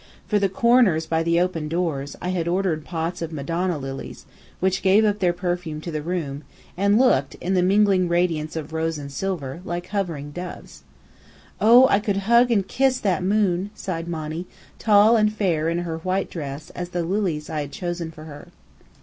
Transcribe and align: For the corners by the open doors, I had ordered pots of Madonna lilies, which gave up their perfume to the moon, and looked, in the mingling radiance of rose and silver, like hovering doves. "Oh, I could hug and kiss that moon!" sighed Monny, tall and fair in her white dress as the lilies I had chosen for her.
For 0.27 0.39
the 0.39 0.49
corners 0.49 1.05
by 1.05 1.21
the 1.21 1.39
open 1.39 1.67
doors, 1.67 2.15
I 2.23 2.29
had 2.29 2.47
ordered 2.47 2.83
pots 2.83 3.21
of 3.21 3.31
Madonna 3.31 3.77
lilies, 3.77 4.25
which 4.59 4.81
gave 4.81 5.05
up 5.05 5.19
their 5.19 5.31
perfume 5.31 5.79
to 5.81 5.91
the 5.91 6.01
moon, 6.01 6.43
and 6.75 6.97
looked, 6.97 7.35
in 7.35 7.53
the 7.53 7.61
mingling 7.61 8.07
radiance 8.07 8.55
of 8.55 8.73
rose 8.73 8.97
and 8.97 9.11
silver, 9.11 9.61
like 9.63 9.89
hovering 9.89 10.31
doves. 10.31 10.81
"Oh, 11.59 11.87
I 11.87 11.99
could 11.99 12.17
hug 12.25 12.49
and 12.49 12.67
kiss 12.67 12.99
that 13.01 13.21
moon!" 13.23 13.69
sighed 13.75 14.07
Monny, 14.07 14.47
tall 14.79 15.15
and 15.17 15.31
fair 15.31 15.69
in 15.69 15.77
her 15.77 15.99
white 15.99 16.31
dress 16.31 16.71
as 16.71 16.89
the 16.89 17.03
lilies 17.05 17.47
I 17.47 17.61
had 17.61 17.71
chosen 17.71 18.09
for 18.09 18.23
her. 18.23 18.47